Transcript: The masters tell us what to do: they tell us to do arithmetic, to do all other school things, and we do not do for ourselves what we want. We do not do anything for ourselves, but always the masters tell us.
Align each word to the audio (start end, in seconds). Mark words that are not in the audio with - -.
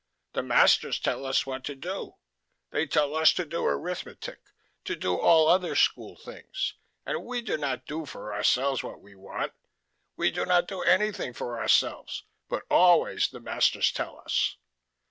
The 0.33 0.41
masters 0.41 0.99
tell 0.99 1.27
us 1.27 1.45
what 1.45 1.63
to 1.65 1.75
do: 1.75 2.15
they 2.71 2.87
tell 2.87 3.13
us 3.15 3.31
to 3.33 3.45
do 3.45 3.63
arithmetic, 3.65 4.39
to 4.85 4.95
do 4.95 5.15
all 5.15 5.47
other 5.47 5.75
school 5.75 6.15
things, 6.17 6.73
and 7.05 7.23
we 7.23 7.39
do 7.43 7.55
not 7.55 7.85
do 7.85 8.07
for 8.07 8.33
ourselves 8.33 8.81
what 8.81 8.99
we 8.99 9.13
want. 9.13 9.53
We 10.15 10.31
do 10.31 10.43
not 10.43 10.67
do 10.67 10.81
anything 10.81 11.33
for 11.33 11.59
ourselves, 11.59 12.23
but 12.49 12.63
always 12.67 13.27
the 13.27 13.39
masters 13.41 13.91
tell 13.91 14.17
us. 14.17 14.57